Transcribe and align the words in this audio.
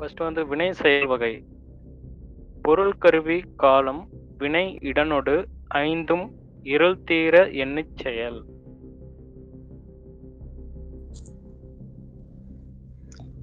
First 0.00 0.20
வந்து 0.20 0.46
வினை 0.46 0.72
செயல் 0.72 1.06
வகை. 1.06 1.44
பொருள் 2.62 2.92
கருவி 2.98 3.42
காலம் 3.56 4.08
வினை 4.38 4.78
இடனொடு 4.82 5.44
ஐந்தும் 5.68 6.30
இருள் 6.62 7.02
தீர 7.04 7.46
எண்ணிச் 7.46 7.96
செயல். 7.96 8.44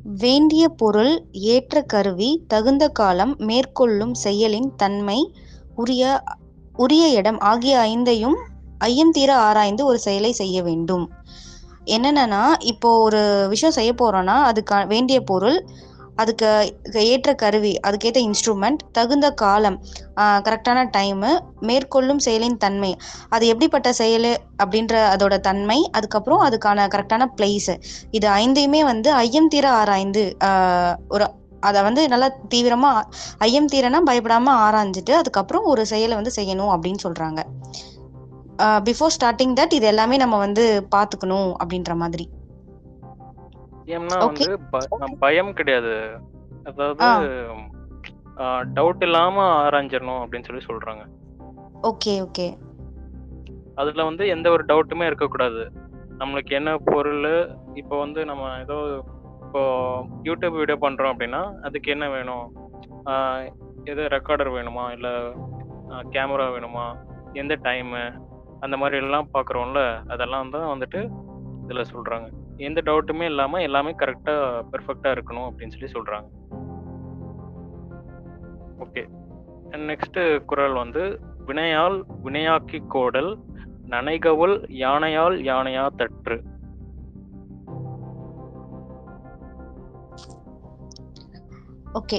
வேண்டிய 0.04 0.70
பொருள் 0.70 1.26
ஏற்ற 1.32 1.82
கருவி 1.82 2.44
தகுந்த 2.48 2.88
காலம் 2.88 3.36
மேற்கொள்ளும் 3.40 4.16
செயலின் 4.24 4.76
தன்மை 4.76 5.34
உரிய 5.76 6.24
உரிய 6.74 7.08
இடம் 7.08 7.40
ஆகிய 7.40 7.78
ஐந்தையும் 7.78 8.40
ஐயம் 8.78 9.12
தீர 9.12 9.36
ஆராய்ந்து 9.36 9.86
ஒரு 9.86 10.00
செயலை 10.00 10.32
செய்ய 10.32 10.64
வேண்டும். 10.64 11.12
என்னென்னா 11.86 12.44
இப்போ 12.60 13.00
ஒரு 13.00 13.46
விஷயம் 13.50 13.76
செய்ய 13.76 13.94
போறோம்னா 13.94 14.38
அதுக்கு 14.50 14.88
வேண்டிய 14.88 15.22
பொருள் 15.22 15.66
அதுக்கு 16.22 16.50
ஏற்ற 17.14 17.34
கருவி 17.44 17.74
அதுக்கேற்ற 17.88 18.20
இன்ஸ்ட்ருமெண்ட் 18.28 18.84
தகுந்த 18.98 19.28
காலம் 19.44 19.78
கரெக்டான 20.48 20.86
டைமு 20.98 21.32
மேற்கொள்ளும் 21.70 22.22
செயலின் 22.26 22.60
தன்மை. 22.64 22.92
அது 23.30 23.44
எப்படிப்பட்ட 23.54 23.92
செயல் 24.02 24.30
அப்படின்ற 24.64 24.94
அதோட 25.14 25.36
தன்மை 25.50 25.80
அதுக்கப்புறம் 25.92 26.44
அதுக்கான 26.48 26.88
கரெக்டான 26.96 27.28
பிளேஸு 27.40 27.76
இது 28.20 28.30
ஐந்தையுமே 28.44 28.84
வந்து 28.92 29.12
ஐயம் 29.26 29.52
தீர 29.56 29.68
ஆராய்ந்து 29.82 30.24
ஒரு 31.16 31.28
அதை 31.68 31.80
வந்து 31.86 32.02
நல்லா 32.12 32.28
தீவிரமா 32.54 32.90
ஐயம் 33.46 33.70
தீரனா 33.72 34.00
பயப்படாம 34.10 34.52
ஆராய்ஞ்சிட்டு 34.66 35.14
அதுக்கப்புறம் 35.22 35.66
ஒரு 35.72 35.84
செயலை 35.92 36.16
வந்து 36.20 36.34
செய்யணும் 36.36 36.72
அப்படின்னு 36.74 37.04
சொல்றாங்க. 37.06 37.40
பிஃபோர் 38.88 39.14
ஸ்டார்டிங் 39.16 39.56
தட் 39.60 39.74
இது 39.78 39.88
எல்லாமே 39.92 40.16
நம்ம 40.24 40.36
வந்து 40.44 40.64
பார்த்துக்கணும் 40.96 41.50
அப்படின்ற 41.62 41.94
மாதிரி. 42.04 42.26
ஏன்னா. 43.88 44.18
வந்து 44.20 44.60
பயம் 45.20 45.54
கிடையாது. 45.54 46.20
அதாவது. 46.64 47.48
டவுட் 48.74 49.04
இல்லாம 49.04 49.68
ஆராய்ஞ்சிடணும் 49.68 50.20
அப்படின்னு 50.24 50.44
சொல்லி 50.44 50.64
சொல்றாங்க. 50.66 51.04
Okay 51.84 52.28
okay. 52.28 52.48
அதுல 53.76 54.04
வந்து 54.04 54.28
எந்த 54.28 54.52
ஒரு 54.52 54.64
டவுட்டுமே 54.66 55.06
இருக்கக்கூடாது. 55.06 55.72
நம்மளுக்கு 56.20 56.50
என்ன 56.50 56.78
பொருள் 56.78 57.56
இப்போ 57.74 58.00
வந்து 58.00 58.26
நம்ம 58.26 58.58
ஏதோ 58.60 59.04
இப்போ 59.42 59.62
யூடியூப் 60.24 60.56
வீடியோ 60.56 60.78
பண்றோம் 60.82 61.12
அப்படின்னா 61.14 61.42
அதுக்கு 61.62 61.92
என்ன 61.92 62.10
வேணும்? 62.10 62.46
எது 63.84 64.02
ரெக்கார்டர் 64.02 64.54
வேணுமா? 64.58 64.92
இல்ல 64.92 65.08
கேமரா 66.12 66.48
வேணுமா? 66.56 66.86
எந்த 67.34 67.56
டைமு 67.56 68.02
அந்த 68.60 68.78
மாதிரி 68.78 68.98
எல்லாம் 69.04 69.30
பார்க்குறோம்ல 69.34 70.10
அதெல்லாம் 70.10 70.50
தான் 70.50 70.78
வந்துட்டு 70.78 71.00
இதுல 71.68 71.84
சொல்றாங்க. 71.94 72.28
எந்த 72.68 72.82
டவுட்டுமே 72.86 73.26
இல்லாம 73.32 73.62
எல்லாமே 73.68 73.92
கரெக்டா 74.02 74.36
பெர்ஃபெக்டா 74.72 75.10
இருக்கணும் 75.16 75.48
அப்படின்னு 75.48 75.76
சொல்லி 75.76 75.92
சொல்றாங்க. 75.96 76.28
ஓகே 78.84 79.04
நெக்ஸ்ட் 79.90 80.20
குரல் 80.50 80.76
வந்து 80.82 81.04
வினையால் 81.48 81.98
வினையாக்கி 82.26 82.80
கோடல் 82.88 83.32
நனைகவுள் 83.94 84.54
யானையால் 84.84 85.36
யானையா 85.50 85.84
தற்று. 86.00 86.38
ஓகே 92.00 92.18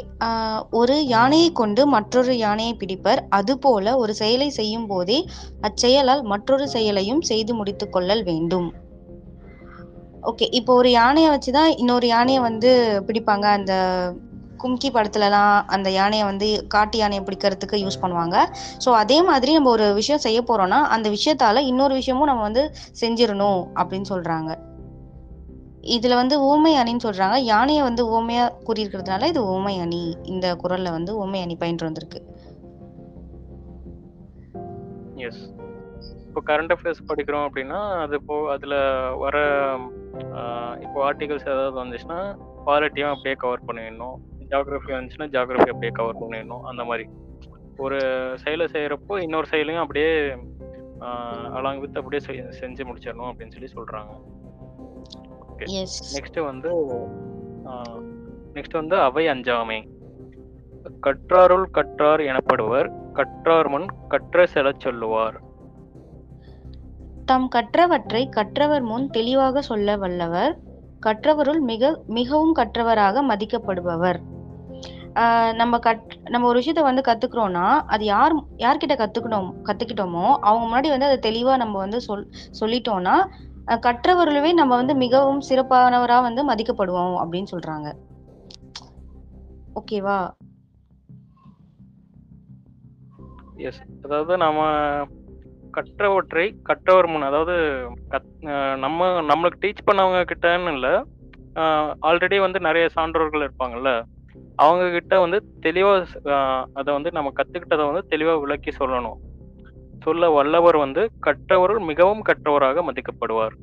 ஒரு 0.79 0.95
யானையை 1.07 1.49
கொண்டு 1.59 1.83
மற்றொரு 1.95 2.33
யானையை 2.39 2.73
பிடிப்பர். 2.79 3.21
அதுபோல 3.39 3.97
ஒரு 4.03 4.13
செயலை 4.21 4.49
செய்யும் 4.59 4.87
போதே 4.93 5.19
அச்செயலால் 5.69 6.23
மற்றொரு 6.33 6.67
செயலையும் 6.69 7.23
செய்து 7.31 7.55
முடித்துக் 7.55 7.93
கொள்ளல் 7.97 8.25
வேண்டும். 8.31 8.69
ஓகே 10.31 10.47
இப்போ 10.51 10.75
ஒரு 10.75 10.91
யானையை 10.91 11.29
வச்சுதான் 11.35 11.71
இன்னொரு 11.77 12.07
யானையை 12.07 12.41
வந்து 12.43 12.71
பிடிப்பாங்க. 13.07 13.47
அந்த 13.59 13.75
கும்கி 14.63 14.89
படத்துலலாம் 14.95 15.65
அந்த 15.67 15.91
யானையை 15.91 16.27
வந்து 16.27 16.47
காட்டு 16.69 16.99
யானையை 16.99 17.25
பிடிக்கிறதுக்கு 17.25 17.77
யூஸ் 17.85 18.01
பண்ணுவாங்க. 18.03 18.37
ஸோ 18.85 18.89
அதே 18.93 19.23
மாதிரி 19.23 19.53
நம்ம 19.53 19.71
ஒரு 19.71 19.95
விஷயம் 19.95 20.21
செய்ய 20.21 20.41
போறோம்னா 20.41 20.81
அந்த 20.95 21.11
விஷயத்தால 21.11 21.57
இன்னொரு 21.57 21.95
விஷயமும் 21.95 22.27
நம்ம 22.27 22.43
வந்து 22.43 22.65
செஞ்சிடணும் 23.01 23.61
அப்படின்னு 23.75 24.11
சொல்றாங்க. 24.11 24.51
இதுல 25.97 26.15
வந்து 26.15 26.37
ஊமை 26.43 26.73
அணின்னு 26.77 27.05
சொல்றாங்க. 27.05 27.37
யானையை 27.53 27.83
வந்து 27.83 28.03
ஊமையா 28.17 28.45
கூறியிருக்கிறதுனால 28.67 29.27
இது 29.27 29.43
ஊமை 29.45 29.79
அணி. 29.79 30.03
இந்த 30.25 30.57
குரல்ல 30.63 30.91
வந்து 30.91 31.17
ஊமை 31.17 31.41
அணி 31.41 31.57
பயின்று 31.57 31.87
வந்திருக்கு. 31.87 32.21
எஸ் 35.15 35.45
இப்போ 36.39 36.57
கரண்ட் 36.57 36.73
அஃபேர்ஸ் 36.75 37.07
படிக்கிறோம் 37.09 37.45
அப்படின்னா 37.47 37.79
அது 38.01 38.15
இப்போ 38.15 38.51
அதுல 38.51 38.75
வர 39.23 39.37
இப்போ 40.81 40.99
ஆர்டிகல்ஸ் 41.07 41.49
ஏதாவது 41.53 41.79
வந்துச்சுன்னா 41.85 42.19
பாலிட்டியும் 42.67 43.13
அப்படியே 43.15 43.35
கவர் 43.35 43.65
பண்ணிடணும். 43.67 44.17
ஜியாகிரபி 44.51 44.93
வந்துச்சுன்னா 44.97 45.27
ஜியாகிரபி 45.35 45.69
அப்படியே 45.73 45.91
கவர் 45.93 46.21
பண்ணிடணும். 46.21 46.61
அந்த 46.61 46.85
மாதிரி. 46.85 47.07
ஒரு 47.77 47.99
செயலை 48.43 48.67
செய்யறப்போ 48.73 49.15
இன்னொரு 49.23 49.47
செயலையும் 49.47 49.83
அப்படியே 49.83 50.13
அலாங் 51.59 51.81
வித் 51.81 51.99
அப்படியே 52.03 52.23
செஞ்சு 52.61 52.87
முடிச்சிடணும் 52.91 53.31
அப்படின்னு 53.31 53.57
சொல்லி 53.57 53.73
சொல்றாங்க. 53.79 54.15
எஸ் 55.81 55.99
நெக்ஸ்ட் 56.19 56.41
வந்து 56.45 56.71
நெக்ஸ்ட் 58.55 58.79
வந்து 58.81 58.97
அவை 59.09 59.27
அஞ்சாமை. 59.27 59.81
கற்றாருள் 61.07 61.67
கற்றார் 61.79 62.25
எனப்படுவர். 62.31 62.89
கற்றார் 63.19 63.69
முன் 63.69 63.87
கற்ற 64.09 64.47
செலச் 64.47 64.81
சொல்லுவார். 64.81 65.47
தாம் 67.29 67.47
கற்றவற்றை 67.55 68.23
கற்றவர் 68.29 68.83
முன் 68.83 69.07
தெளிவாக 69.11 69.63
சொல்ல 69.63 69.97
வல்லவர். 69.97 70.53
கற்றவருள் 71.03 71.61
மிக 71.71 71.83
மிகவும் 72.17 72.55
கற்றவராக 72.55 73.23
மதிக்கப்படுபவர். 73.31 74.19
நம்ம 75.53 75.79
கட் 75.79 76.03
நம்ம 76.25 76.49
ஒரு 76.49 76.59
விஷயத்த 76.61 76.83
வந்து 76.89 77.03
கத்துக்கிறோம்னா 77.09 77.65
அது 77.95 78.05
யார் 78.05 78.35
யார்கிட்ட 78.59 78.95
கத்துக்கணும் 79.03 79.49
கத்துக்கிட்டோமோ 79.69 80.27
அவங்க 80.47 80.65
முன்னாடி 80.65 80.89
வந்து 80.95 81.09
அதை 81.09 81.19
தெளிவா 81.29 81.55
நம்ம 81.57 81.75
வந்து 81.79 82.01
சொல் 82.07 82.25
சொல்லிட்டோம்னா 82.61 83.17
கற்றவர்களுமே 83.87 84.51
நம்ம 84.53 84.73
வந்து 84.77 84.95
மிகவும் 85.05 85.43
சிறப்பானவரா 85.49 86.19
வந்து 86.29 86.43
மதிக்கப்படுவோம் 86.51 87.17
அப்படின்னு 87.23 87.53
சொல்றாங்க. 87.55 87.89
ஓகேவா? 89.77 90.19
எஸ் 93.69 93.81
அதாவது 94.05 94.35
நம்ம 94.37 94.59
கற்றவற்றை 95.79 96.45
கற்றவர் 96.63 97.07
முன் 97.07 97.23
அதாவது 97.23 97.57
கத் 98.11 98.77
நம்ம 98.77 99.21
நம்மளுக்கு 99.21 99.61
டீச் 99.61 99.87
பண்ணவங்க 99.91 100.25
கிட்டன்னு 100.31 100.73
இல்லை 100.73 100.95
ஆல்ரெடி 102.03 102.41
வந்து 102.41 102.61
நிறைய 102.61 102.89
சான்றோர்கள் 102.97 103.45
இருப்பாங்கல்ல 103.47 103.91
அவங்க 104.55 104.91
கிட்ட 104.91 105.21
வந்து 105.21 105.39
தெளிவா 105.67 105.93
அதை 106.73 106.95
வந்து 106.95 107.11
நம்ம 107.13 107.33
கத்துக்கிட்டதை 107.37 107.93
வந்து 107.93 108.05
தெளிவா 108.11 108.41
விளக்கி 108.41 108.71
சொல்லணும். 108.79 109.19
சொல்ல 110.03 110.31
வல்லவர் 110.31 110.77
வந்து 110.77 111.03
கற்றவர்கள் 111.21 111.85
மிகவும் 111.85 112.23
கற்றவராக 112.23 112.83
மதிக்கப்படுவார். 112.89 113.55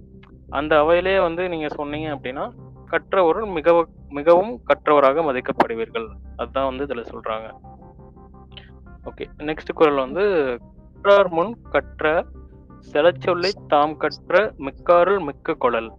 அந்த 0.50 0.74
அவையிலே 0.84 1.22
வந்து 1.22 1.50
நீங்க 1.50 1.68
சொன்னீங்க 1.68 2.10
அப்படின்னா 2.16 2.46
கற்றவர்கள் 2.86 3.50
மிக 3.50 3.88
மிகவும் 4.10 4.54
கற்றவராக 4.68 5.24
மதிக்கப்படுவீர்கள். 5.30 6.08
அதுதான் 6.36 6.70
வந்து 6.70 6.86
இதுல 6.86 7.04
சொல்றாங்க. 7.14 7.48
ஓகே 9.06 9.26
நெக்ஸ்ட் 9.38 9.76
குரல் 9.76 10.04
வந்து 10.06 10.24
கற்றார் 11.06 11.30
முன் 11.30 11.58
கற்ற 11.72 12.26
செலச்சொல்லை 12.94 13.52
தாம் 13.68 13.98
கற்ற 13.98 14.54
மிக்காருள் 14.58 15.20
மிக்க 15.20 15.54
கொழல். 15.54 15.90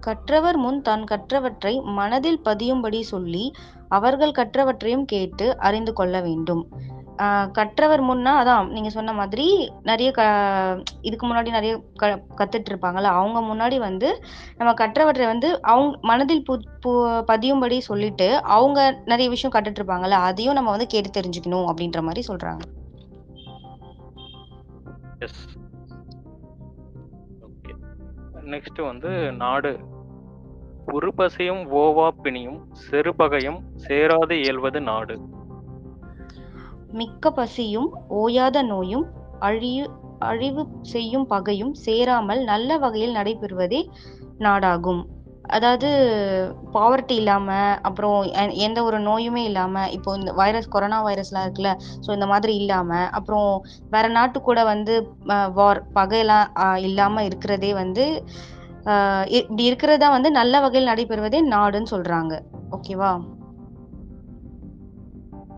கற்றவர் 0.00 0.56
முன் 0.56 0.82
தான் 0.82 1.04
கற்றவற்றை 1.04 1.82
மனதில் 1.82 2.40
பதியும்படி 2.40 3.02
சொல்லி 3.02 3.52
அவர்கள் 3.88 4.30
கற்றவற்றையும் 4.30 5.04
கேட்டு 5.04 5.58
அறிந்து 5.58 5.92
கொள்ள 5.92 6.20
வேண்டும். 6.20 6.68
ஆஹ் 7.16 7.50
கற்றவர் 7.50 8.02
முன்னா 8.02 8.32
அதான் 8.42 8.68
நீங்க 8.68 8.90
சொன்ன 8.90 9.12
மாதிரி 9.12 9.70
நிறைய 9.82 10.10
க 10.10 10.22
இதுக்கு 11.00 11.26
முன்னாடி 11.26 11.50
நிறைய 11.50 11.82
க 11.96 12.22
கத்துட்டு 12.36 12.72
இருப்பாங்கல்ல 12.72 13.02
அவங்க 13.02 13.40
முன்னாடி 13.40 13.78
வந்து 13.78 14.20
நம்ம 14.56 14.72
கற்றவற்றை 14.72 15.26
வந்து 15.26 15.62
அவங்க 15.62 15.98
மனதில் 16.00 16.44
பு 16.44 16.62
பதியும்படி 17.26 17.78
சொல்லிட்டு 17.80 18.42
அவங்க 18.42 18.98
நிறைய 19.04 19.28
விஷயம் 19.28 19.54
கட்டுட்டு 19.54 19.82
இருப்பாங்கல்ல 19.82 20.10
அதையும் 20.10 20.54
நம்ம 20.54 20.70
வந்து 20.70 20.86
கேட்டு 20.86 21.20
தெரிஞ்சுக்கணும் 21.20 21.68
அப்படின்ற 21.68 22.02
மாதிரி 22.02 22.34
சொல்றாங்க. 22.34 22.60
எஸ் 25.18 25.42
ஓகே 27.40 27.72
நெக்ஸ்ட் 28.42 28.80
வந்து 28.86 29.32
நாடு. 29.32 29.78
உருபசையும் 30.86 31.62
ஓவா 31.72 32.08
பிணியும் 32.22 32.58
செருபகையும் 32.90 33.60
சேராது 33.88 34.32
இயல்வது 34.32 34.80
நாடு. 34.80 35.20
மிக்க 36.92 37.30
பசியும் 37.30 37.90
ஓயாத 38.10 38.62
நோயும் 38.62 39.06
அழியு 39.40 39.86
அழிவு 40.18 40.66
செய்யும் 40.82 41.26
பகையும் 41.26 41.74
சேராமல் 41.74 42.44
நல்ல 42.44 42.78
வகையில் 42.78 43.12
நடைபெறுவதே 43.12 43.90
நாடாகும். 44.38 45.02
அதாவது 45.48 45.88
பாவர்ட்டி 46.74 47.14
இல்லாமல் 47.14 47.78
அப்புறம் 47.82 48.16
எந்த 48.54 48.82
ஒரு 48.82 48.98
நோயுமே 48.98 49.44
இல்லாமல் 49.44 49.90
இப்போ 49.90 50.16
இந்த 50.16 50.32
வைரஸ் 50.32 50.68
கொரோனா 50.68 51.06
வைரஸ்லாம் 51.06 51.44
இருக்குல்ல 51.44 51.72
ஸோ 52.00 52.12
இந்த 52.12 52.26
மாதிரி 52.26 52.56
இல்லாமல் 52.56 53.10
அப்புறம் 53.10 53.64
வேற 53.90 54.08
நாட்டு 54.08 54.40
கூட 54.40 54.64
வந்து 54.64 54.94
வார் 55.52 55.86
பகையெல்லாம் 55.94 56.48
இல்லாமல் 56.76 57.24
இருக்கிறதே 57.24 57.74
வந்து 57.74 58.06
இ- 59.28 59.42
இப்படி 59.42 59.64
இருக்கிறதா 59.64 60.08
வந்து 60.08 60.30
நல்ல 60.30 60.60
வகையில் 60.60 60.88
நடைபெறுவதே 60.88 61.48
நாடுன்னு 61.48 61.86
சொல்றாங்க. 61.90 62.34
ஓகேவா? 62.70 63.12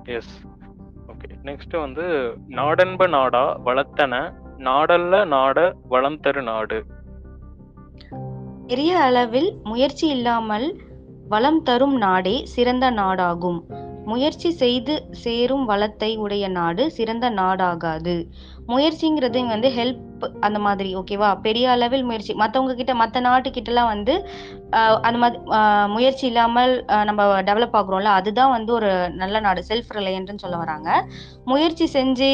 எஸ் 0.04 0.34
ஓகே 1.08 1.28
நெக்ஸ்ட் 1.44 1.78
வந்து 1.78 2.04
நாடன்ப 2.48 3.08
நாடா 3.08 3.56
வளர்த்தன 3.64 4.22
நாடல்ல 4.58 5.26
நாட 5.26 5.58
வளம் 5.88 6.20
தரு 6.20 6.42
நாடு. 6.42 6.78
பெரிய 8.70 8.92
அளவில் 8.98 9.50
முயற்சி 9.64 10.06
இல்லாமல் 10.14 10.66
வளம் 11.32 11.60
தரும் 11.62 11.94
நாடே 11.96 12.34
சிறந்த 12.54 12.86
நாடாகும். 12.98 13.60
முயற்சி 14.10 14.50
செய்து 14.60 14.94
சேரும் 15.22 15.64
வளத்தை 15.70 16.08
உடைய 16.24 16.44
நாடு 16.56 16.82
சிறந்த 16.98 17.26
நாடாகாது. 17.38 18.14
முயற்சிங்கிறது 18.68 19.40
வந்து 19.52 19.68
ஹெல்ப் 19.78 20.04
அந்த 20.46 20.58
மாதிரி 20.66 20.90
ஓகேவா 21.00 21.30
பெரிய 21.46 21.66
அளவில் 21.74 22.06
முயற்சி. 22.08 22.32
மற்றவங்க 22.42 22.74
கிட்ட 22.80 22.94
மற்ற 23.00 23.20
நாட்டு 23.26 23.50
கிட்டலாம் 23.50 23.90
வந்து 23.94 24.14
அந்த 25.08 25.18
மாதிரி 25.22 25.40
முயற்சி 25.94 26.24
இல்லாமல் 26.30 26.72
நம்ம 27.08 27.26
டெவலப் 27.48 27.76
ஆகுறோம்ல 27.80 28.12
அதுதான் 28.20 28.54
வந்து 28.56 28.72
ஒரு 28.78 28.92
நல்ல 29.22 29.36
நாடு. 29.48 29.62
செல்ஃப் 29.70 29.92
ரிலையன்ட்னு 29.98 30.44
சொல்ல 30.44 30.56
வராங்க. 30.64 30.90
முயற்சி 31.52 31.88
செஞ்சு 31.98 32.30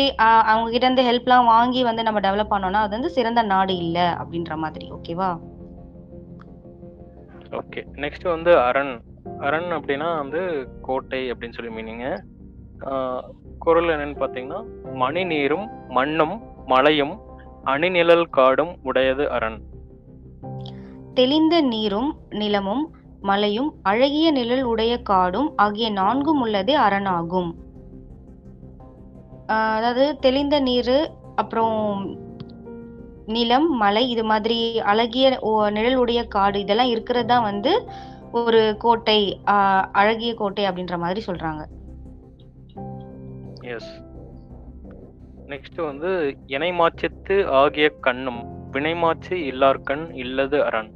அவங்க 0.51 0.69
கிட்ட 0.71 0.85
இருந்து 0.87 1.09
ஹெல்ப்லாம் 1.11 1.51
வாங்கி 1.55 1.83
வந்து 1.91 2.07
நம்ம 2.11 2.23
டெவலப் 2.29 2.55
பண்ணோம்னா 2.55 2.85
அது 2.87 2.97
வந்து 2.99 3.17
சிறந்த 3.19 3.43
நாடு 3.55 3.77
இல்லை 3.87 4.07
அப்படின்ற 4.23 4.55
மாதிரி 4.67 4.89
ஓகேவா 4.99 5.33
ஓகே. 7.55 7.85
நெக்ஸ்ட் 7.93 8.29
வந்து 8.29 8.59
அரண். 8.59 9.01
அரண் 9.39 9.73
அப்படின்னா 9.73 10.17
வந்து 10.17 10.69
கோட்டை 10.83 11.33
அப்படின்னு 11.33 11.53
சொல்லி 11.53 11.75
மீனிங்க 11.75 12.19
குரல் 13.59 13.85
என்னன்னு 13.85 14.19
பார்த்தீங்கன்னா 14.19 14.65
மணி 14.95 15.25
நீரும் 15.25 15.71
மண்ணும் 15.89 16.41
மலையும் 16.67 17.21
அணிநிழல் 17.65 18.25
காடும் 18.31 18.77
உடையது 18.83 19.31
அரண். 19.31 19.63
தெளிந்த 21.15 21.61
நீரும் 21.61 22.17
நிலமும் 22.31 22.91
மலையும் 23.21 23.75
அழகிய 23.83 24.31
நிழல் 24.31 24.63
உடைய 24.63 25.03
காடும் 25.03 25.53
ஆகிய 25.57 25.91
நான்கும் 25.91 26.47
உள்ளதே 26.47 26.73
அரணாகும். 26.73 27.55
ஆஹ் 29.43 29.75
அதாவது 29.75 30.19
தெளிந்த 30.19 30.61
நீர் 30.61 31.11
அப்புறம் 31.35 32.17
நிலம் 33.27 33.71
மலை 33.77 34.11
இது 34.11 34.25
மாதிரி 34.25 34.81
அழகிய 34.81 35.41
நிழல் 35.71 35.95
உடைய 35.95 36.25
காடு 36.25 36.61
இதெல்லாம் 36.61 36.89
இருக்கிறது 36.89 37.27
தான் 37.27 37.43
வந்து 37.43 37.89
ஒரு 38.33 38.75
கோட்டை 38.79 39.41
அழகிய 39.93 40.35
கோட்டை 40.35 40.69
அப்படின்ற 40.69 40.99
மாதிரி 40.99 41.23
சொல்றாங்க. 41.27 41.65
எஸ் 43.61 43.93
நெக்ஸ்ட் 45.47 45.81
வந்து 45.85 46.37
இணைமாச்சத்து 46.47 47.47
ஆகிய 47.47 47.89
கண்ணும் 47.89 48.43
வினைமாச்சு 48.73 49.31
இல்லார்கண் 49.31 50.15
இல்லது 50.15 50.65
அரண். 50.65 50.91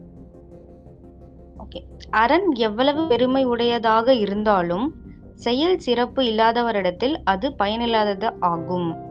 அரண் 2.10 2.52
எவ்வளவு 2.52 3.06
பெருமை 3.06 3.44
உடையதாக 3.44 4.14
இருந்தாலும் 4.14 4.86
செயல் 5.34 5.78
சிறப்பு 5.78 6.22
இல்லாதவரிடத்தில் 6.22 7.16
அது 7.24 7.54
பயனில்லாதது 7.58 8.30
ஆகும். 8.40 9.07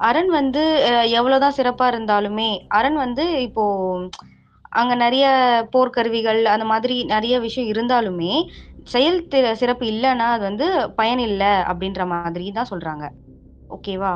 அரண் 0.00 0.30
வந்து 0.36 0.62
எவ்வளவுதான் 1.18 1.56
சிறப்பா 1.58 1.86
இருந்தாலுமே 1.92 2.48
அரண் 2.78 2.96
வந்து 3.04 3.24
இப்போ 3.46 3.64
அங்க 4.72 4.92
நிறைய 5.02 5.24
போர்க்கருவிகள் 5.74 6.40
அந்த 6.54 6.64
மாதிரி 6.72 6.96
நிறைய 7.12 7.34
விஷயம் 7.46 7.70
இருந்தாலுமே 7.72 8.32
செயல் 8.86 9.18
சிறப்பு 9.60 9.84
இல்லைன்னா 9.92 10.26
அது 10.34 10.44
வந்து 10.50 10.66
பயன் 10.98 11.22
இல்லை 11.28 11.52
அப்படின்ற 11.70 12.02
மாதிரி 12.12 12.46
தான் 12.52 12.70
சொல்றாங்க. 12.72 13.04
ஓகேவா 13.70 14.12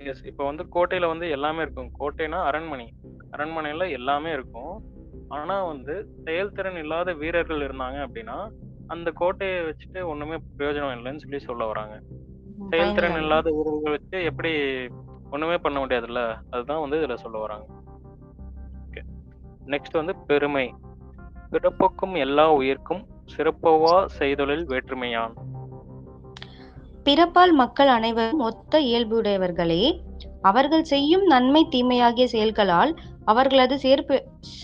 எஸ் 0.00 0.22
இப்போ 0.30 0.42
வந்து 0.48 0.64
கோட்டையில 0.74 1.08
வந்து 1.12 1.26
எல்லாமே 1.36 1.60
இருக்கும். 1.64 1.90
கோட்டைனா 1.98 2.38
அரண்மனை. 2.48 2.86
அரண்மனையில 3.32 3.84
எல்லாமே 3.98 4.30
இருக்கும். 4.36 4.74
ஆனா 5.30 5.56
வந்து 5.70 5.94
செயல்திறன் 6.26 6.80
இல்லாத 6.82 7.12
வீரர்கள் 7.22 7.64
இருந்தாங்க 7.66 7.98
அப்படின்னா 8.06 8.38
அந்த 8.90 9.08
கோட்டையை 9.20 9.58
வச்சுட்டு 9.68 10.00
ஒண்ணுமே 10.12 10.36
பிரயோஜனம் 10.50 10.94
இல்லைன்னு 10.96 11.24
சொல்லி 11.24 11.40
சொல்ல 11.48 11.62
வராங்க. 11.70 11.94
செயல்திறன். 12.72 13.16
இல்லாத 13.20 13.50
வீரர்கள் 13.50 13.90
வச்சு 13.90 14.24
எப்படி 14.24 14.52
ஒண்ணுமே 15.30 15.56
பண்ண 15.58 15.86
முடியாதுல்ல? 15.86 16.34
அதுதான் 16.50 16.80
வந்து 16.80 16.96
இதுல 16.96 17.14
சொல்ல 17.14 17.38
வராங்க. 17.38 17.64
நெக்ஸ்ட் 19.66 19.92
வந்து 19.92 20.16
பெருமை. 20.16 20.74
பிறப்புக்கும் 21.52 22.14
எல்லா 22.16 22.52
உயிர்க்கும் 22.52 23.06
சிறப்பவா 23.36 24.06
செய்தொழில் 24.18 24.64
வேற்றுமையான். 24.68 25.34
பிறப்பால் 27.04 27.52
மக்கள் 27.52 27.88
அனைவரும் 27.88 28.38
ஒத்த 28.38 28.80
இயல்புடையவர்களே 28.80 30.04
அவர்கள் 30.42 30.82
செய்யும் 30.82 31.24
நன்மை 31.24 31.66
தீமையாகிய 31.68 32.26
செயல்களால் 32.26 32.92
அவர்களது 33.24 33.78
சிறப்பு 33.78 34.16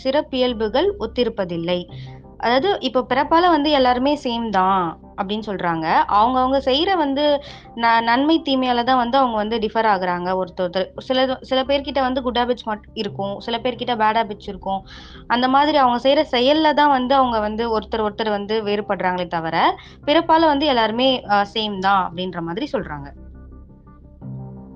சிறப்பியல்புகள் 0.04 0.88
ஒத்திருப்பதில்லை. 1.00 1.90
அதாவது 2.38 2.80
இப்போ 2.80 3.06
பிறப்பால 3.08 3.48
வந்து 3.48 3.70
எல்லாருமே 3.70 4.18
சேம் 4.24 4.48
தான். 4.50 5.07
அப்படின்னு 5.18 5.42
சொல்றாங்க. 5.46 5.92
அவங்க 6.06 6.40
அவங்க 6.40 6.58
செய்யற 6.58 6.96
வந்து 6.96 7.42
ந- 7.74 8.02
நன்மை 8.02 8.42
தீமையால 8.44 8.84
தான் 8.84 8.96
வந்து 8.96 9.18
அவங்க 9.18 9.36
வந்து 9.36 9.58
டிஃபர் 9.58 9.86
ஆகுறாங்க. 9.94 10.42
ஒருத்தர் 10.42 10.86
சில 10.98 11.38
சில 11.40 11.62
பேர்கிட்ட 11.62 12.00
வந்து 12.00 12.22
குட் 12.22 12.38
ஹேபிட்ஸ் 12.38 12.64
மட்டும் 12.64 12.94
இருக்கும். 12.94 13.40
சில 13.40 13.58
பேர்கிட்ட 13.58 13.96
பேட் 14.02 14.18
ஹேபிட்ஸ் 14.18 14.48
இருக்கும். 14.48 14.84
அந்த 15.26 15.48
மாதிரி 15.48 15.78
அவங்க 15.78 16.08
செய்யற 16.08 16.34
செயல்ல 16.34 16.74
தான் 16.74 16.90
வந்து 16.90 17.14
அவங்க 17.14 17.40
வந்து 17.40 17.78
ஒருத்தர் 17.78 18.08
ஒருத்தர் 18.08 18.30
வந்து 18.30 18.62
வேறுபடுறாங்களே 18.62 19.26
தவிர 19.26 19.78
பிறப்பால 20.06 20.40
வந்து 20.40 20.66
எல்லாருமே 20.66 21.22
சேம் 21.26 21.78
தான் 21.78 22.12
அப்படின்ற 22.12 22.40
மாதிரி 22.40 22.68
சொல்றாங்க. 22.72 23.12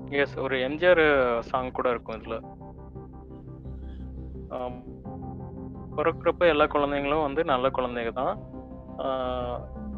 எஸ் 0.09 0.37
ஒரு 0.37 0.57
எம்ஜிஆர் 0.57 1.39
சாங் 1.39 1.71
கூட 1.71 1.89
இருக்கும் 1.89 2.21
இதுல. 2.21 2.41
பிறக்கிறப்ப 5.97 6.37
எல்லா 6.37 6.65
குழந்தைங்களும் 6.65 7.21
வந்து 7.21 7.43
நல்ல 7.43 7.69
குழந்தைங்க 7.69 8.13
தான். 8.13 8.37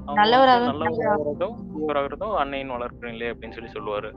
ஆஹ் 0.07 0.11
அவங்க 0.11 0.21
நல்லவராக 0.21 0.65
வந்து 0.65 0.83
நல்லவராகிறதும் 0.83 1.55
தீவராகிறதும் 1.73 2.35
அன்னையின் 2.35 2.69
வளர்ப்புறீங்களே 2.69 3.33
அப்படின்னு 3.33 3.51
சொல்லி 3.51 3.71
சொல்லுவாரு. 3.71 4.11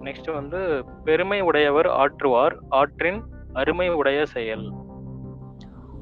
நெக்ஸ்ட் 0.00 0.32
வந்து 0.32 0.84
பெருமை 1.04 1.40
உடையவர் 1.40 1.86
ஆற்றுவார். 1.86 2.54
ஆற்றின் 2.68 3.22
அருமை 3.52 3.88
உடைய 3.90 4.24
செயல். 4.26 4.72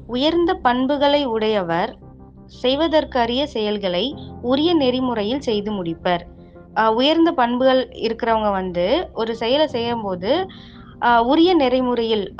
உயர்ந்த 0.07 0.53
பண்புகளை 0.53 1.25
உடையவர் 1.25 1.97
செய்வதற்கரிய 2.61 3.43
செயல்களை 3.43 4.15
உரிய 4.41 4.73
நெறிமுறையில் 4.73 5.39
செய்து 5.39 5.71
முடிப்பர். 5.71 6.27
உயர்ந்த 6.95 7.31
பண்புகள் 7.31 7.89
இருக்கிறவங்க 7.89 8.51
வந்து 8.51 9.09
ஒரு 9.13 9.35
செயலை 9.35 9.67
செய்யும்போது 9.67 10.47
ஆஹ் 11.01 11.23
உரிய 11.23 11.55
நெறிமுறையில் 11.55 12.35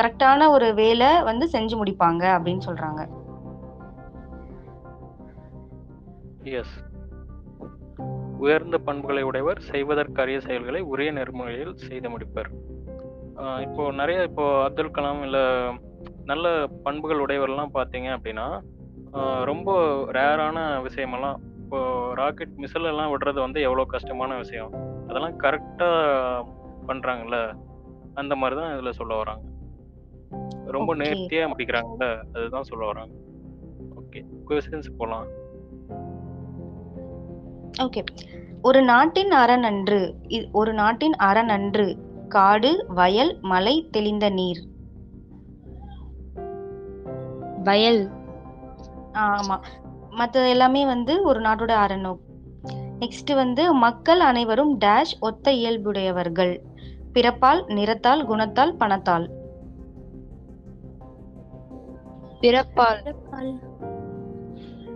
கரெக்டான 0.00 0.48
ஒரு 0.48 0.74
வேலை 0.74 1.22
வந்து 1.22 1.48
செஞ்சு 1.52 1.76
முடிப்பாங்க 1.82 2.24
அப்படின்னு 2.38 2.60
சொல்றாங்க. 2.66 3.19
எஸ். 6.58 6.76
உயர்ந்த 8.44 8.78
பண்புகளை 8.78 9.22
உடையவர் 9.22 9.60
செய்வதற்கரிய 9.70 10.38
செயல்களை 10.38 10.80
உரிய 10.92 11.10
நெறிமுறையில் 11.12 11.74
செய்து 11.86 12.10
முடிப்பர். 12.10 12.50
இப்போ 13.66 13.82
நிறைய 14.00 14.28
இப்போ 14.28 14.44
அப்துல் 14.64 14.94
கலாம் 14.96 15.22
இல்ல 15.22 15.38
நல்ல 16.24 16.46
பண்புகள் 16.84 17.22
உடையவர்லாம் 17.24 17.74
பார்த்தீங்க 17.76 18.08
அப்படின்னா 18.16 18.46
ரொம்ப 19.50 19.70
ரேரான 20.16 20.58
விஷயமெல்லாம் 20.86 21.38
இப்போ 21.62 21.78
ராக்கெட் 22.20 22.58
மிசைல் 22.62 22.90
எல்லாம் 22.90 23.12
விடுறது 23.12 23.38
வந்து 23.38 23.60
எவ்வளோ 23.60 23.84
கஷ்டமான 23.94 24.36
விஷயம். 24.36 24.72
அதெல்லாம் 25.08 25.36
கரெக்டாக 25.44 26.44
பண்றாங்கல்ல 26.88 27.38
அந்த 28.20 28.34
மாதிரி 28.40 28.56
தான் 28.60 28.72
இதில் 28.74 28.98
சொல்ல 29.00 29.14
வராங்க. 29.22 29.44
ரொம்ப 30.76 30.90
Okay. 30.94 31.00
நேர்த்தியா 31.02 31.44
முடிக்கிறாங்கல்ல 31.52 32.06
அதுதான் 32.34 32.68
சொல்ல 32.70 32.82
வராங்க. 32.90 33.14
ஓகே 34.00 34.20
கொஸ்டின்ஸ் 34.48 34.96
போகலாம் 34.98 35.28
ஓகே 37.78 38.04
ஒரு 38.62 38.82
நாட்டின் 38.82 39.32
அரணன்று 39.32 40.14
இ- 40.28 40.52
ஒரு 40.52 40.72
நாட்டின் 40.72 41.12
அரணன்று 41.18 41.98
காடு 42.28 42.84
வயல் 42.88 43.38
மலை 43.40 43.88
தெளிந்த 43.90 44.30
நீர். 44.30 44.68
வயல். 47.64 48.10
ஆமா. 49.12 49.58
மற்ற 50.10 50.48
எல்லாமே 50.48 50.86
வந்து 50.86 51.22
ஒரு 51.22 51.40
நாட்டோட 51.40 51.70
அரணோ 51.70 52.18
நெக்ஸ்ட் 52.98 53.34
வந்து 53.34 53.72
மக்கள் 53.72 54.20
அனைவரும் 54.20 54.78
டேஷ் 54.78 55.18
ஒத்த 55.20 55.52
இயல்புடையவர்கள். 55.52 56.60
பிறப்பால் 57.12 57.64
நிறத்தால் 57.66 58.28
குணத்தால் 58.28 58.76
பணத்தால். 58.76 59.30
பிறப்பால். 62.40 63.14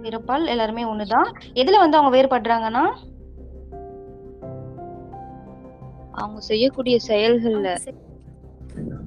பிறப்பால் 0.04 0.46
எல்லாருமே 0.46 0.84
ஒண்ணுதான். 0.84 1.32
எதுல 1.54 1.78
வந்து 1.78 1.96
அவங்க 1.96 2.16
வேறுபடுறாங்கன்னா? 2.16 2.96
அவங்க 6.12 6.40
செய்யக்கூடிய 6.40 6.98
செயல்கள்ல. 7.08 7.76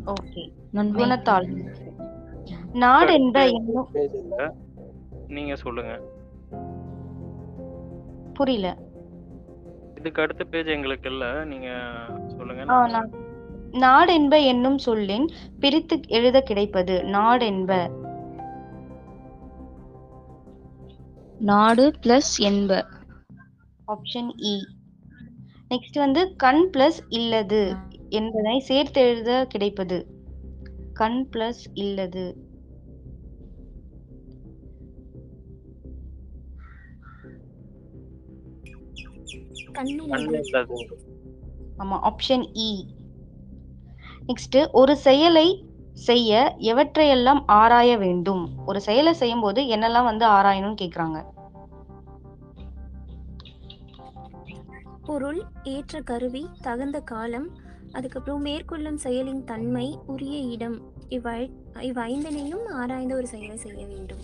ஓகே 0.06 0.52
குணத்தால். 0.74 1.72
நாடு 2.74 3.14
இல்ல 3.14 3.52
நீங்க 5.28 5.56
சொல்லுங்க. 5.56 6.00
புரியல. 8.34 8.78
இதுக்கு 9.98 10.22
அடுத்த 10.22 10.44
பேஜ் 10.44 10.66
எங்களுக்கு 10.66 11.10
இல்ல. 11.10 11.46
நீங்க 11.46 11.68
சொல்லுங்க 12.28 13.10
நாடென்ப 13.72 14.46
என்னும் 14.46 14.78
சொல்லின் 14.78 15.30
பிரித்து 15.60 16.00
எழுத 16.08 16.42
கிடைப்பது. 16.42 17.02
நாடென்ப 17.04 17.92
நாடு 21.40 21.94
பிளஸ் 22.04 22.40
என்ப. 22.40 22.70
ஆப்ஷன் 23.88 24.30
இ 24.46 24.56
நெக்ஸ்ட் 25.72 25.98
வந்து 25.98 26.36
கண் 26.36 26.70
பிளஸ் 26.74 27.00
இல்லது 27.10 27.62
என்பதை 28.10 28.60
சேர்த்து 28.60 29.02
எழுத 29.02 29.46
கிடைப்பது. 29.46 29.98
கண் 30.96 31.30
பிளஸ் 31.34 31.64
இல்லது. 31.74 32.26
ஆமா 41.80 41.98
ஆப்ஷன் 42.04 42.46
இ 42.56 42.72
நெக்ஸ்ட் 44.30 44.70
ஒரு 44.72 44.98
செயலை 44.98 45.48
செய்ய 46.06 46.56
எவற்றையெல்லாம் 46.60 47.42
ஆராய 47.46 47.98
வேண்டும்? 47.98 48.50
ஒரு 48.66 48.82
செயலை 48.82 49.14
செய்யும் 49.14 49.42
போது 49.42 49.62
என்னெல்லாம் 49.62 50.04
வந்து 50.04 50.26
ஆராயணும்னு 50.26 50.82
கேக்குறாங்க. 50.82 51.20
பொருள் 55.06 55.44
ஏற்ற 55.64 56.02
கருவி 56.02 56.50
தகுந்த 56.62 57.00
காலம் 57.00 57.48
அதுக்கப்புறம் 57.92 58.42
மேற்கொள்ளும் 58.42 59.00
செயலின் 59.04 59.44
தன்மை 59.44 60.00
உரிய 60.06 60.38
இடம் 60.38 60.82
இவை 61.08 61.52
இவ்வைந்தனையும் 61.80 62.66
ஆராய்ந்த 62.74 63.16
ஒரு 63.16 63.28
செயலை 63.28 63.58
செய்ய 63.58 63.86
வேண்டும். 63.86 64.24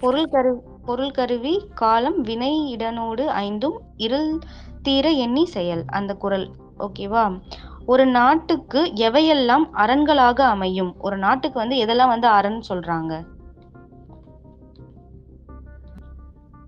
பொருள் 0.00 0.26
கரு 0.26 0.62
பொருள் 0.84 1.10
கருவி 1.10 1.54
காலம் 1.74 2.20
வினை 2.20 2.76
இடனோடு 2.76 3.24
ஐந்தும் 3.24 3.80
இருள் 3.96 4.38
தீர 4.82 5.10
எண்ணி 5.10 5.46
செயல் 5.46 5.84
அந்த 5.86 6.14
குறள் 6.14 6.46
ஓகேவா? 6.78 7.38
ஒரு 7.86 8.06
நாட்டுக்கு 8.06 8.92
எவையெல்லாம் 8.96 9.64
அரண்களாக 9.72 10.40
அமையும்? 10.40 10.94
ஒரு 10.98 11.18
நாட்டுக்கு 11.18 11.58
வந்து 11.58 11.84
எதெல்லாம் 11.84 12.08
வந்து 12.08 12.26
அரண் 12.26 12.60
சொல்றாங்க? 12.68 13.26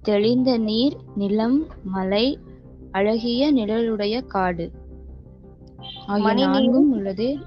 தெளிந்த 0.03 0.59
நீர் 0.59 0.97
நிலம் 1.15 1.67
மலை 1.85 2.39
அழகிய 2.93 3.53
நிழலுடைய 3.53 4.27
காடு. 4.27 4.73
மணி 6.07 6.47
உள்ளதே. 6.47 7.43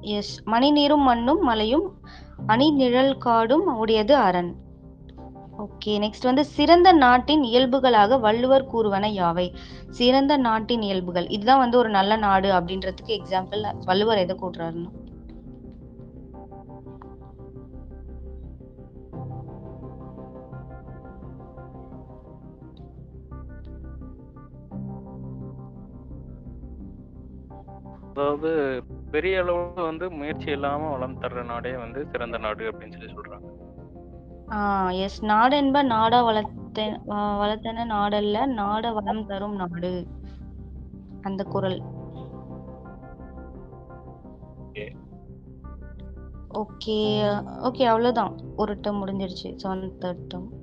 எஸ் 0.00 0.42
மணி 0.44 0.70
நீரும் 0.70 1.02
மண்ணும் 1.02 1.40
மலையும் 1.40 1.92
அணி 2.46 2.70
நிழல் 2.70 3.18
காடும் 3.18 3.76
உடையது 3.76 4.16
அரண் 4.16 4.54
ஓகே 5.62 5.92
நெக்ஸ்ட் 6.04 6.28
வந்து 6.28 6.44
சிறந்த 6.44 6.92
நாட்டின் 6.92 7.42
இயல்புகளாக 7.42 8.20
வள்ளுவர் 8.20 8.68
கூறுவன 8.72 9.08
யாவை? 9.20 9.46
சிறந்த 9.90 10.36
நாட்டின் 10.36 10.82
இயல்புகள். 10.82 11.28
இதுதான் 11.28 11.58
வந்து 11.58 11.78
ஒரு 11.78 11.88
நல்ல 11.88 12.16
நாடு 12.16 12.50
அப்படின்றதுக்கு 12.52 13.16
எக்ஸாம்பிள் 13.18 13.64
வள்ளுவர் 13.84 14.18
எதை 14.18 14.36
கூட்டுறாருன்னா 14.42 14.90
அதாவது 28.14 28.50
பெரிய 29.10 29.34
அளவுல 29.42 29.82
வந்து 29.82 30.10
முயற்சி 30.10 30.50
இல்லாம 30.50 30.90
வளம் 30.90 31.20
தர்ற 31.20 31.44
நாடே 31.44 31.72
வந்து 31.76 32.00
சிறந்த 32.12 32.38
நாடு 32.38 32.64
அப்படின்னு 32.70 32.96
சொல்லி 32.96 33.14
சொல்றாங்க. 33.14 33.48
ஆஹ் 34.50 34.92
எஸ் 34.92 35.24
நாடென்ப 35.24 35.82
நாடா 35.82 36.22
வளர்த்த 36.22 37.00
ஆஹ் 37.06 37.38
வளர்த்தன 37.42 37.84
நாடல்ல 37.84 38.46
நாட 38.46 38.92
வளம் 38.92 39.26
தரும் 39.26 39.54
நாடு. 39.54 40.06
அந்த 41.22 41.44
குறள் 41.44 41.98
Okay. 44.72 44.96
ஓகே 46.54 46.98
ஓகே 47.46 47.84
அவ்வளவுதான். 47.84 48.38
ஒரு 48.56 48.78
டம் 48.80 49.06
முடிஞ்சிருச்சு. 49.06 49.58
செவன் 49.62 49.92
தேர்ட் 50.00 50.26
டம் 50.28 50.59